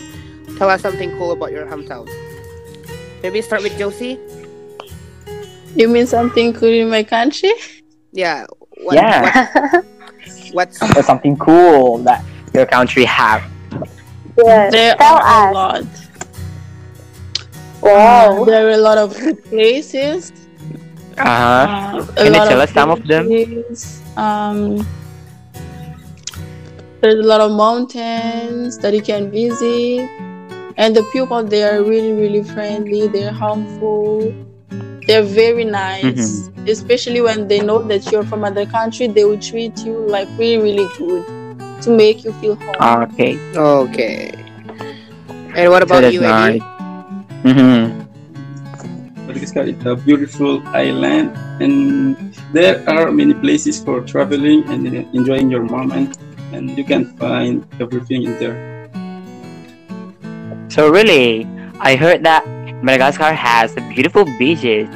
Tell 0.58 0.70
us 0.70 0.82
something 0.82 1.12
cool 1.18 1.32
about 1.32 1.52
your 1.52 1.66
hometown. 1.66 2.08
Maybe 3.24 3.42
start 3.42 3.64
with 3.64 3.78
Josie. 3.80 4.20
You 5.76 5.88
mean 5.88 6.06
something 6.06 6.54
cool 6.54 6.70
in 6.70 6.90
my 6.90 7.04
country? 7.04 7.54
Yeah. 8.12 8.46
What, 8.84 8.96
Yeah. 8.96 9.48
What, 9.72 9.86
what's 10.52 10.82
Or 10.84 11.02
something 11.02 11.38
cool 11.38 12.00
that 12.04 12.24
your 12.54 12.66
country 12.66 13.06
have. 13.06 13.42
yes. 14.38 14.72
There 14.72 14.96
Tell 14.98 15.18
are 15.18 15.50
a 15.50 15.54
lot. 15.54 15.86
Wow. 17.82 18.44
There 18.46 18.68
are 18.68 18.72
a 18.72 18.78
lot 18.78 18.98
of 18.98 19.16
good 19.18 19.44
places. 19.46 20.32
Uh-huh. 21.18 21.24
Uh, 21.30 22.04
a 22.04 22.16
Can 22.16 22.26
you 22.34 22.40
lot 22.40 22.48
tell 22.50 22.62
us 22.62 22.72
some 22.74 22.90
of 22.92 23.08
them? 23.08 23.26
Um, 24.18 24.86
there's 27.02 27.20
a 27.24 27.28
lot 27.28 27.40
of 27.42 27.52
mountains 27.52 28.78
that 28.80 28.94
you 28.94 29.02
can 29.02 29.30
visit, 29.32 30.10
and 30.78 30.96
the 30.96 31.04
people 31.12 31.44
they 31.44 31.64
are 31.64 31.84
really, 31.84 32.14
really 32.14 32.44
friendly. 32.44 33.08
They're 33.08 33.32
harmful. 33.32 34.34
They're 35.08 35.24
very 35.24 35.66
nice, 35.66 36.48
Mm-hmm. 36.50 36.68
especially 36.68 37.22
when 37.22 37.48
they 37.48 37.60
know 37.60 37.82
that 37.84 38.10
you're 38.12 38.24
from 38.24 38.44
other 38.44 38.66
country. 38.66 39.08
They 39.08 39.26
will 39.26 39.40
treat 39.40 39.80
you 39.86 40.00
like 40.08 40.28
really, 40.38 40.62
really 40.62 40.88
good 40.98 41.26
to 41.84 41.90
make 41.92 42.24
you 42.24 42.32
feel 42.40 42.56
home. 42.56 43.04
Okay. 43.12 43.38
okay? 43.56 44.32
And 45.56 45.70
what 45.70 45.84
about 45.84 46.02
that's 46.02 46.14
you, 46.14 46.24
Eddie? 46.24 46.60
nice. 46.60 46.62
Mm-hmm. 47.44 48.00
Madagascar 49.28 49.64
is 49.64 49.86
a 49.86 49.96
beautiful 49.96 50.62
island, 50.76 51.36
and 51.62 52.16
there 52.54 52.84
are 52.90 53.12
many 53.12 53.34
places 53.34 53.84
for 53.84 54.02
traveling 54.02 54.64
and 54.70 54.88
enjoying 55.14 55.50
your 55.52 55.64
moment. 55.64 56.18
And 56.52 56.78
you 56.78 56.84
can 56.84 57.06
find 57.18 57.66
everything 57.80 58.24
in 58.24 58.40
there. 58.40 58.73
So 60.74 60.90
really, 60.90 61.46
I 61.80 61.96
heard 61.96 62.24
that 62.26 62.42
Madagascar 62.82 63.30
has 63.32 63.76
beautiful 63.94 64.26
beaches. 64.42 64.90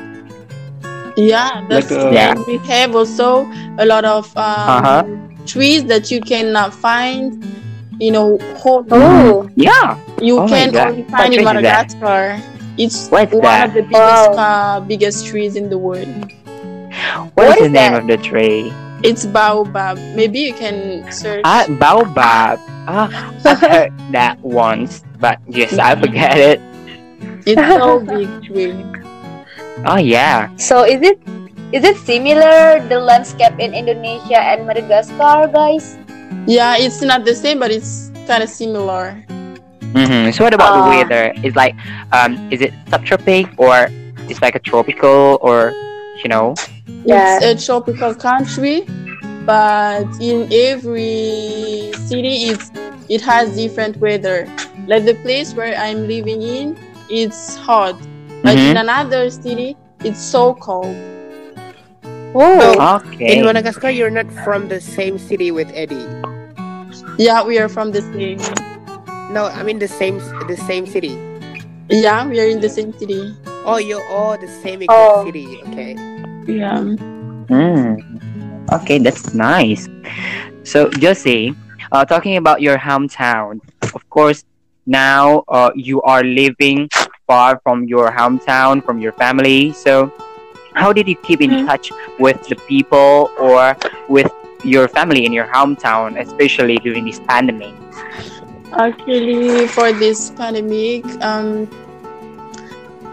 Yeah, 1.15 1.61
that's 1.69 1.91
Like, 1.91 2.01
uh. 2.01 2.09
Yeah. 2.09 2.33
We 2.47 2.57
have 2.65 2.95
also 2.95 3.45
a 3.77 3.85
lot 3.85 4.01
of 4.05 4.25
um, 4.37 4.69
Uh-huh. 4.81 5.03
trees 5.45 5.85
that 5.85 6.09
you 6.09 6.17
cannot 6.21 6.73
find. 6.73 7.45
You 8.01 8.09
know, 8.11 8.37
whole 8.57 8.85
Oh. 8.89 9.49
Yeah. 9.55 9.97
you 10.21 10.41
Oh 10.41 10.47
can 10.49 10.69
God. 10.73 10.97
only 10.97 11.05
What 11.13 11.13
find 11.13 11.33
in 11.33 11.41
tree 11.41 11.45
is 11.45 11.61
that? 11.61 11.93
Madagascar. 11.93 12.41
It's 12.77 13.09
What's 13.09 13.33
one 13.33 13.41
that? 13.45 13.69
of 13.69 13.73
the 13.77 13.81
biggest 13.85 14.33
Wow. 14.33 14.37
uh, 14.37 14.79
biggest 14.81 15.25
trees 15.29 15.53
in 15.57 15.69
the 15.69 15.77
world. 15.77 16.09
what 17.37 17.49
What 17.49 17.57
is 17.57 17.61
is 17.61 17.69
the 17.69 17.69
name 17.69 17.93
that? 17.93 18.01
of 18.01 18.05
the 18.09 18.17
tree? 18.17 18.73
It's 19.05 19.25
baobab. 19.25 19.97
Maybe 20.17 20.41
you 20.41 20.53
can 20.53 21.05
search. 21.13 21.41
Ah, 21.45 21.65
baobab. 21.77 22.57
Ah, 22.89 23.09
I've 23.45 23.61
heard 23.65 23.91
that 24.13 24.37
once, 24.41 25.01
but 25.19 25.39
yes, 25.47 25.77
I 25.77 25.95
forget 25.95 26.37
it. 26.37 26.59
It's 27.45 27.61
so 27.61 27.99
big 28.11 28.29
tree. 28.43 28.75
Oh 29.85 29.97
yeah. 29.97 30.49
So 30.57 30.83
is 30.83 31.01
it 31.01 31.19
is 31.71 31.83
it 31.83 31.97
similar 31.97 32.79
the 32.87 32.99
landscape 32.99 33.59
in 33.59 33.73
Indonesia 33.73 34.39
and 34.39 34.65
Madagascar, 34.67 35.47
guys? 35.51 35.97
Yeah, 36.47 36.75
it's 36.77 37.01
not 37.01 37.25
the 37.25 37.35
same, 37.35 37.59
but 37.59 37.71
it's 37.71 38.11
kind 38.27 38.43
of 38.43 38.49
similar. 38.49 39.19
Mm-hmm. 39.95 40.31
So 40.31 40.43
what 40.43 40.53
about 40.53 40.75
the 40.75 40.83
Ah. 40.83 40.89
weather? 40.89 41.33
It's 41.43 41.55
like, 41.55 41.75
um, 42.11 42.35
is 42.51 42.61
it 42.61 42.73
subtropic 42.87 43.47
or 43.57 43.87
it's 44.29 44.41
like 44.41 44.55
a 44.55 44.59
tropical 44.59 45.39
or, 45.41 45.71
you 46.23 46.27
know? 46.29 46.55
Yeah. 47.03 47.39
It's 47.41 47.63
a 47.63 47.65
tropical 47.65 48.13
country, 48.15 48.83
but 49.45 50.07
in 50.19 50.47
every 50.51 51.91
city, 52.07 52.51
it's 52.51 52.71
it 53.07 53.21
has 53.23 53.55
different 53.55 53.95
weather. 53.97 54.47
Like 54.87 55.03
the 55.05 55.15
place 55.15 55.53
where 55.53 55.75
I'm 55.75 56.07
living 56.07 56.41
in, 56.41 56.77
it's 57.09 57.55
hot. 57.59 57.95
But 58.43 58.55
Mhm. 58.55 58.71
in 58.71 58.77
another 58.77 59.29
city, 59.29 59.75
it's 60.03 60.21
so 60.21 60.55
cold. 60.55 60.95
Oh. 62.33 62.99
Okay. 63.03 63.37
In 63.39 63.45
Madagascar, 63.45 63.89
you're 63.89 64.09
not 64.13 64.31
from 64.43 64.67
the 64.69 64.79
same 64.79 65.17
city 65.19 65.51
with 65.51 65.67
Eddie. 65.73 66.07
Yeah, 67.17 67.43
we 67.43 67.59
are 67.59 67.67
from 67.67 67.91
the 67.91 68.01
same. 68.13 68.39
No, 69.33 69.51
I 69.51 69.63
mean 69.63 69.79
the 69.79 69.87
same 69.91 70.23
the 70.47 70.55
same 70.55 70.85
city. 70.87 71.17
Yeah, 71.89 72.23
we 72.27 72.39
are 72.39 72.47
in 72.47 72.59
the 72.63 72.69
same 72.69 72.93
city. 72.95 73.35
Oh, 73.67 73.77
you're 73.77 74.03
all 74.07 74.37
the 74.39 74.47
same 74.63 74.81
exact 74.83 74.95
Oh. 74.95 75.25
city. 75.27 75.59
Okay. 75.67 75.95
Yeah. 76.47 76.79
Mm. 77.51 77.99
Okay, 78.71 78.99
that's 78.99 79.33
nice. 79.33 79.87
So, 80.63 80.87
Josie, 80.99 81.55
uh, 81.91 82.03
talking 82.03 82.35
about 82.35 82.61
your 82.61 82.77
hometown, 82.77 83.59
of 83.95 84.03
course, 84.11 84.43
now 84.87 85.43
uh, 85.49 85.71
you 85.75 86.01
are 86.03 86.23
living 86.23 86.89
far 87.27 87.59
from 87.63 87.85
your 87.85 88.11
hometown, 88.11 88.83
from 88.85 88.99
your 88.99 89.13
family. 89.13 89.73
So, 89.73 90.11
how 90.75 90.93
did 90.93 91.07
you 91.07 91.15
keep 91.23 91.41
in 91.41 91.55
Mhm. 91.55 91.67
touch 91.67 91.93
with 92.17 92.37
the 92.49 92.55
people 92.67 93.31
or 93.37 93.75
with 94.07 94.31
your 94.63 94.87
family 94.89 95.25
in 95.25 95.33
your 95.33 95.47
hometown, 95.47 96.19
especially 96.19 96.77
during 96.79 97.05
this 97.05 97.19
pandemic? 97.27 97.75
Actually, 98.77 99.67
for 99.67 99.93
this 99.93 100.31
pandemic, 100.31 101.05
um, 101.21 101.69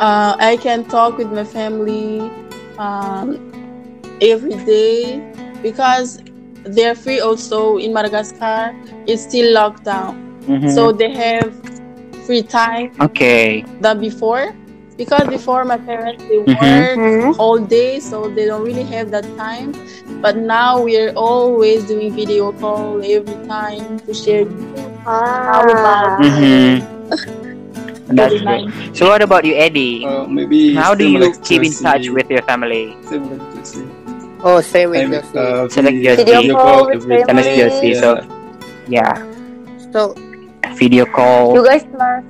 uh, 0.00 0.36
I 0.38 0.56
can 0.56 0.84
talk 0.86 1.18
with 1.18 1.30
my 1.32 1.44
family 1.44 2.32
um, 2.78 3.38
every 4.20 4.56
day 4.56 5.22
because 5.62 6.18
they're 6.64 6.94
free. 6.94 7.20
Also 7.20 7.78
in 7.78 7.92
Madagascar, 7.92 8.74
it's 9.06 9.22
still 9.22 9.52
locked 9.54 9.84
down, 9.84 10.16
Mhm. 10.46 10.62
so 10.64 10.92
they 10.92 11.12
have 11.12 11.54
free 12.26 12.42
time 12.42 12.92
okay. 13.00 13.64
than 13.80 14.00
before. 14.00 14.54
Because 14.96 15.26
before 15.26 15.64
my 15.64 15.76
parents 15.76 16.22
they 16.30 16.38
Mhm. 16.38 16.54
work 16.54 16.98
Mhm. 16.98 17.34
all 17.38 17.58
day, 17.58 17.98
so 17.98 18.30
they 18.30 18.46
don't 18.46 18.62
really 18.62 18.86
have 18.86 19.10
that 19.10 19.26
time. 19.36 19.74
But 20.22 20.38
now 20.38 20.78
we're 20.82 21.10
always 21.18 21.82
doing 21.84 22.14
video 22.14 22.52
call 22.62 23.02
every 23.02 23.38
time 23.50 23.98
to 24.06 24.14
share. 24.14 24.46
Ah. 25.06 26.16
Mm-hmm. 26.22 26.72
That's 28.14 28.34
Very 28.34 28.44
great. 28.44 28.64
nice. 28.70 28.98
So, 28.98 29.08
what 29.08 29.22
about 29.22 29.44
you, 29.44 29.54
Eddie? 29.56 30.04
Uh, 30.06 30.26
maybe 30.28 30.74
How 30.74 30.94
do 30.94 31.08
you 31.08 31.32
keep 31.42 31.64
in 31.64 31.72
touch 31.72 32.08
with 32.08 32.30
your 32.30 32.42
family? 32.46 32.94
same 33.08 33.26
like 33.32 33.42
Oh, 34.44 34.60
same 34.60 34.90
with 34.90 35.00
I'm, 35.00 35.10
Josie. 35.10 35.38
uh, 35.38 35.68
So 35.68 35.80
like 35.80 35.94
we- 35.98 36.14
Video 36.22 36.54
call 36.54 36.86
with 36.86 37.02
every 37.02 37.24
family. 37.24 37.94
So, 37.98 38.20
yeah, 38.86 39.16
so 39.92 40.14
video 40.76 41.04
call. 41.06 41.54
You 41.54 41.64
guys 41.64 41.84
must. 41.96 42.26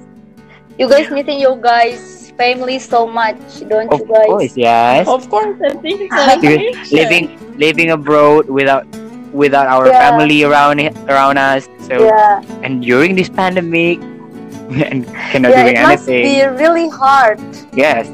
You 0.78 0.88
guys 0.88 1.10
missing 1.10 1.38
your 1.40 1.56
guys' 1.56 2.32
family 2.36 2.78
so 2.78 3.06
much, 3.06 3.38
don't 3.68 3.86
Of 3.92 4.00
you 4.00 4.06
guys? 4.10 4.26
Of 4.26 4.26
course, 4.26 4.52
yes. 4.56 5.08
Of 5.08 5.28
course, 5.30 5.56
I 5.62 5.74
think 5.78 6.00
it's 6.02 6.14
Because 6.14 6.34
an 6.34 6.40
Because 6.40 6.92
living 6.92 7.24
living 7.58 7.90
abroad 7.90 8.50
without 8.50 8.86
without 9.32 9.66
our 9.66 9.86
Yeah. 9.86 9.98
family 10.02 10.42
around 10.44 10.80
around 11.08 11.38
us. 11.38 11.68
So 11.86 12.02
Yeah. 12.06 12.42
and 12.62 12.82
during 12.82 13.14
this 13.14 13.28
pandemic, 13.30 14.02
and 14.90 15.06
cannot 15.30 15.54
Yeah, 15.54 15.62
doing 15.62 15.76
it 15.78 15.82
must 15.82 16.08
anything. 16.08 16.24
be 16.26 16.34
really 16.58 16.88
hard. 16.90 17.38
Yes. 17.74 18.10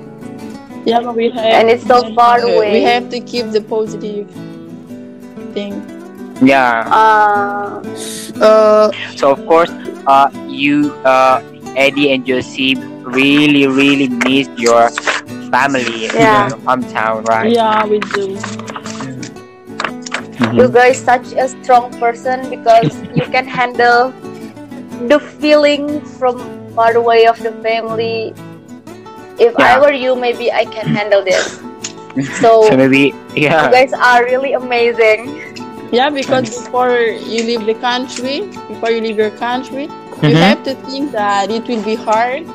Yeah, 0.85 1.01
but 1.01 1.15
we 1.17 1.29
have, 1.31 1.45
And 1.45 1.69
it's 1.71 1.85
so 1.87 2.13
far 2.15 2.41
away. 2.41 2.73
we 2.73 2.83
have 2.85 3.09
to 3.11 3.21
keep 3.21 3.53
the 3.53 3.61
positive 3.61 4.29
thing. 5.53 5.81
Yeah. 6.41 6.87
Uh, 6.89 7.83
uh 8.41 8.91
So 9.17 9.33
of 9.33 9.45
course, 9.47 9.71
uh, 10.07 10.31
you, 10.49 10.95
uh, 11.05 11.43
Eddie 11.77 12.13
and 12.13 12.25
Josie 12.27 12.77
really, 13.05 13.67
really 13.67 14.09
miss 14.09 14.49
your 14.57 14.91
family 15.51 16.09
Yeah. 16.15 16.47
in 16.47 16.51
your 16.51 16.59
hometown, 16.65 17.27
right? 17.29 17.51
Yeah, 17.53 17.85
we 17.87 18.01
do. 18.01 18.39
Mhm. 20.41 20.55
You 20.57 20.69
guys 20.69 20.99
such 20.99 21.33
a 21.37 21.49
strong 21.49 21.93
person 22.01 22.49
because 22.51 22.89
you 23.15 23.27
can 23.29 23.47
handle 23.47 24.13
the 25.09 25.19
feeling 25.21 26.01
from 26.19 26.41
far 26.75 26.97
away 26.97 27.27
of 27.27 27.39
the 27.43 27.53
family. 27.65 28.35
If 29.39 29.57
I 29.59 29.81
were 29.81 29.93
you, 29.93 30.15
maybe 30.17 30.53
I 30.53 30.65
can 30.65 30.87
handle 30.89 31.23
this. 31.25 31.61
So 32.43 32.67
So 32.69 32.77
maybe, 32.77 33.15
yeah. 33.37 33.67
you 33.67 33.73
guys 33.73 33.93
are 33.95 34.25
really 34.25 34.53
amazing. 34.55 35.50
Yeah, 35.93 36.09
because 36.11 36.49
before 36.51 36.97
you 36.99 37.43
leave 37.43 37.67
the 37.67 37.75
country, 37.75 38.47
before 38.69 38.91
you 38.91 39.01
leave 39.01 39.19
your 39.19 39.35
country, 39.43 39.85
you 40.23 40.35
Mhm. 40.37 40.43
have 40.47 40.63
to 40.65 40.75
think 40.87 41.11
that 41.13 41.51
it 41.51 41.67
will 41.67 41.83
be 41.83 41.97
hard, 41.99 42.47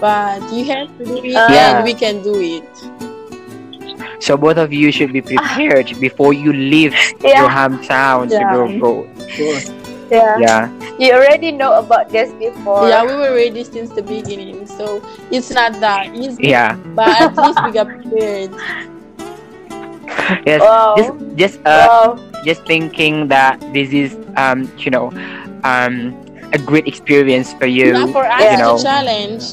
but 0.00 0.38
you 0.52 0.64
have 0.70 0.86
to 0.98 1.04
do 1.04 1.16
it, 1.18 1.34
Yeah. 1.34 1.78
and 1.78 1.84
we 1.84 1.94
can 1.94 2.22
do 2.22 2.34
it. 2.38 2.66
so 4.18 4.36
both 4.36 4.56
of 4.56 4.72
you 4.72 4.90
should 4.90 5.12
be 5.12 5.20
prepared 5.20 5.92
before 6.00 6.32
you 6.32 6.52
leave 6.52 6.92
your 7.22 7.46
Yeah, 7.46 7.52
hometown 7.58 8.28
to 8.32 8.40
go, 8.50 8.60
go. 8.80 8.92
Of 9.04 9.28
course. 9.36 9.66
yeah. 10.10 10.36
Yeah, 10.40 10.62
You 10.98 11.12
already 11.12 11.52
know 11.52 11.76
about 11.78 12.08
this 12.10 12.30
before. 12.40 12.88
Yeah, 12.88 13.04
we 13.04 13.14
were 13.14 13.34
ready 13.36 13.62
since 13.64 13.90
the 13.92 14.02
beginning, 14.02 14.66
so 14.66 15.02
it's 15.30 15.50
not 15.52 15.78
that 15.84 16.14
easy. 16.16 16.48
yeah, 16.48 16.74
But 16.96 17.12
at 17.20 17.36
least 17.36 17.58
we 17.64 17.70
got 17.76 17.86
prepared. 17.92 18.50
yes. 20.48 20.60
Wow. 20.60 20.94
Just, 20.96 21.12
just, 21.36 21.56
uh, 21.66 21.86
wow. 21.88 22.18
Just 22.46 22.64
thinking 22.64 23.28
that 23.28 23.60
this 23.74 23.90
is, 23.92 24.16
um, 24.36 24.70
you 24.78 24.90
know, 24.90 25.10
um, 25.64 26.14
a 26.54 26.58
great 26.58 26.86
experience 26.86 27.52
for 27.54 27.66
you. 27.66 27.92
Yeah, 27.92 28.06
for 28.14 28.24
us, 28.24 28.40
You 28.40 28.58
know. 28.58 28.76
a 28.76 28.82
challenge. 28.82 29.44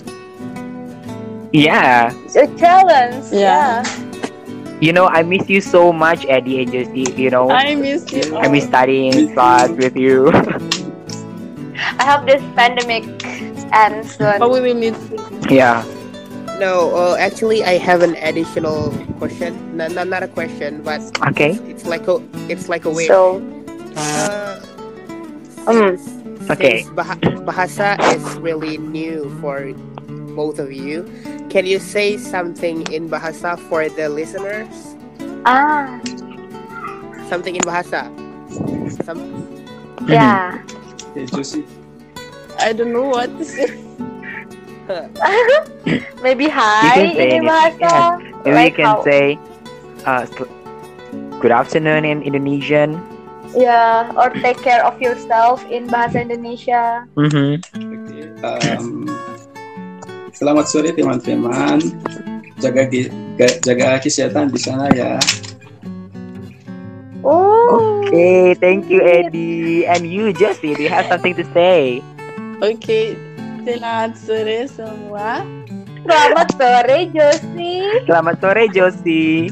Yeah, 1.51 2.13
a 2.37 2.47
challenge. 2.57 3.25
Yeah. 3.33 3.83
Yeah. 3.83 4.79
you 4.81 4.91
know, 4.91 5.07
I 5.07 5.23
miss 5.23 5.49
you 5.49 5.61
so 5.61 5.93
much, 5.93 6.25
Eddie 6.27 6.61
and 6.63 6.71
Josie. 6.71 7.07
You 7.15 7.29
know, 7.29 7.49
I 7.49 7.75
miss 7.75 8.11
you. 8.11 8.37
I 8.37 8.47
miss 8.47 8.65
studying 8.65 9.33
class 9.33 9.69
with 9.69 9.95
you. 9.95 10.29
I 11.99 12.03
hope 12.05 12.27
this 12.27 12.41
pandemic 12.55 13.03
ends 13.73 14.15
soon. 14.15 14.39
But 14.39 14.51
we 14.51 14.61
will 14.61 14.75
meet 14.75 14.95
yeah. 15.49 15.83
No, 16.59 16.95
uh, 16.95 17.15
actually, 17.17 17.63
I 17.63 17.77
have 17.77 18.01
an 18.01 18.15
additional 18.17 18.91
question. 19.17 19.77
No, 19.77 19.87
no, 19.87 20.03
not 20.03 20.23
a 20.23 20.27
question, 20.27 20.81
but 20.83 21.01
Okay. 21.29 21.57
it's 21.67 21.85
like 21.85 22.07
a 22.07 22.21
it's 22.49 22.69
like 22.69 22.85
a 22.85 22.91
way. 22.91 23.07
So, 23.07 23.41
Uh, 23.95 24.59
um, 25.67 25.97
since, 25.97 26.09
Okay. 26.49 26.85
bah- 26.95 27.19
bahasa 27.45 27.97
is 28.15 28.23
really 28.39 28.77
new 28.77 29.29
for 29.41 29.71
both 30.35 30.59
of 30.59 30.71
you, 30.73 31.05
can 31.49 31.65
you 31.65 31.79
say 31.79 32.17
something 32.17 32.83
in 32.91 33.09
bahasa 33.09 33.57
for 33.69 33.87
the 33.89 34.09
listeners? 34.09 34.97
ah, 35.45 35.99
Something 37.29 37.55
in 37.55 37.63
bahasa. 37.63 38.09
Some, 39.05 39.19
yeah. 40.07 40.61
Okay, 41.11 41.25
Josie. 41.25 41.65
I 42.59 42.73
don't 42.73 42.93
know 42.93 43.09
what 43.09 43.29
to 43.37 43.45
say. 43.45 43.69
Maybe 46.25 46.47
hi 46.51 47.15
in 47.15 47.47
bahasa. 47.47 48.19
Like 48.43 48.75
you 48.75 48.83
can 48.83 48.89
how- 48.91 49.03
say, 49.03 49.39
uh, 50.03 50.27
good 51.39 51.51
afternoon 51.51 52.03
in 52.03 52.21
Indonesian. 52.23 52.99
Yeah, 53.53 54.09
or 54.17 54.33
take 54.33 54.57
care 54.65 54.81
of 54.81 54.97
yourself 54.97 55.61
in 55.69 55.85
bahasa 55.85 56.25
Indonesia. 56.25 57.05
Mm-hmm. 57.13 57.61
Oke, 57.77 58.21
um, 58.41 59.05
selamat 60.33 60.65
sore 60.65 60.89
teman-teman. 60.89 61.77
Jaga 62.57 62.89
jaga 63.61 64.01
kesehatan 64.01 64.49
di 64.49 64.57
sana 64.57 64.89
ya. 64.89 65.21
Oh. 67.23 68.03
Okay, 68.03 68.53
thank 68.59 68.91
you, 68.91 68.99
Eddie. 68.99 69.87
And 69.87 70.03
you, 70.03 70.33
Josie, 70.35 70.75
do 70.75 70.83
you 70.83 70.91
have 70.91 71.07
something 71.07 71.37
to 71.39 71.45
say? 71.55 72.03
Okay, 72.59 73.15
selamat 73.63 74.11
sore 74.19 74.59
semua. 74.67 75.41
Selamat 76.03 76.47
sore, 76.59 76.97
Josie. 77.15 77.87
Selamat 78.03 78.35
sore, 78.43 78.63
Josie. 78.75 79.47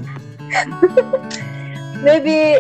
Maybe 2.04 2.60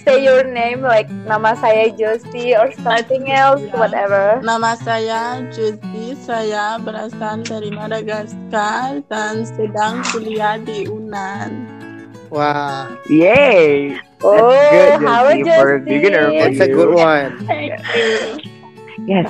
say 0.00 0.22
your 0.22 0.46
name 0.46 0.80
like 0.80 1.10
nama 1.26 1.58
saya 1.58 1.90
Josie 1.90 2.54
or 2.54 2.70
something 2.78 3.26
else, 3.32 3.58
Yeah. 3.60 3.74
whatever. 3.74 4.24
Nama 4.40 4.78
saya 4.78 5.42
Josie, 5.50 6.14
saya 6.14 6.78
berasal 6.78 7.42
dari 7.42 7.74
Madagaskar 7.74 9.02
dan 9.10 9.42
sedang 9.44 10.00
kuliah 10.14 10.62
di 10.62 10.86
Unan. 10.86 11.50
wow, 12.34 12.90
Yay! 13.06 13.94
Oh, 14.26 14.50
good, 14.50 14.98
how 15.06 15.30
Josie, 15.30 15.54
for 15.54 15.78
a 15.78 15.80
beginner, 15.82 16.26
for 16.30 16.38
that's 16.38 16.58
a 16.58 16.66
good 16.70 16.90
one. 16.90 17.38
Thank 17.46 17.78
you. 17.94 18.42
Yes, 19.06 19.28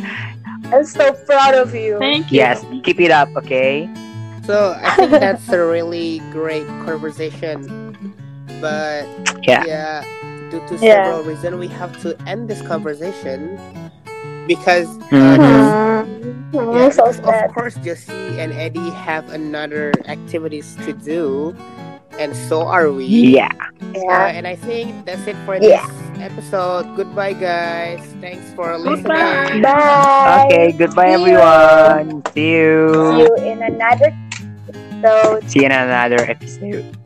I'm 0.75 0.85
so 0.85 1.13
proud 1.13 1.55
of 1.55 1.75
you. 1.75 1.99
Thank 1.99 2.33
you. 2.33 2.39
yes. 2.39 2.65
Keep 2.83 3.01
it 3.01 3.11
up, 3.11 3.29
okay? 3.37 3.89
So 4.45 4.75
I 4.83 4.91
think 4.97 5.11
that's 5.13 5.49
a 5.49 5.65
really 5.65 6.19
great 6.33 6.67
conversation. 6.85 8.03
But 8.61 9.07
Yeah. 9.47 9.63
yeah, 9.67 10.05
due 10.51 10.61
to 10.69 10.75
Yeah. 10.83 11.05
several 11.07 11.23
reasons, 11.23 11.57
we 11.57 11.69
have 11.69 11.95
to 12.03 12.17
end 12.27 12.49
this 12.51 12.61
conversation 12.63 13.57
because 14.47 14.89
Mhm. 15.09 15.39
uh, 15.41 16.05
yeah, 16.53 16.91
so 16.91 17.07
of 17.09 17.23
course 17.55 17.75
Josie 17.81 18.37
and 18.39 18.53
Eddie 18.53 18.91
have 18.91 19.31
another 19.33 19.93
activities 20.09 20.77
to 20.85 20.93
do, 20.93 21.55
and 22.19 22.35
so 22.37 22.67
are 22.67 22.91
we. 22.93 23.07
Yeah. 23.07 23.49
Uh, 23.81 24.01
Yeah. 24.05 24.27
and 24.37 24.47
I 24.47 24.57
think 24.57 25.07
that's 25.07 25.25
it 25.27 25.37
for 25.47 25.57
Yeah. 25.57 25.87
this 25.87 26.04
episode. 26.25 26.97
Goodbye, 26.97 27.35
guys. 27.35 28.01
Thanks 28.21 28.49
for 28.57 28.77
listening. 28.79 29.61
Bye. 29.63 30.49
Okay, 30.49 30.73
goodbye, 30.73 31.15
See 31.17 31.29
you. 31.29 31.37
everyone. 31.37 32.25
See 32.33 32.33
See 32.33 32.51
you. 32.51 33.29
you 33.29 33.29
in 33.45 33.63
another 33.63 34.11
episode. 34.69 35.45
See 35.51 35.61
you 35.61 35.67
in 35.67 35.73
another 35.73 36.25
episode. 36.25 36.97